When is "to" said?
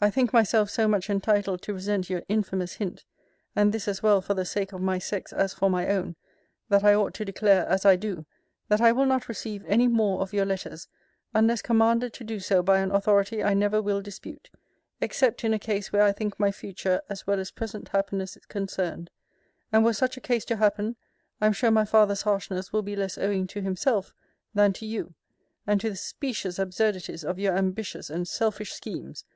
1.60-1.74, 7.16-7.24, 12.14-12.24, 20.46-20.56, 23.48-23.60, 24.72-24.86, 25.82-25.90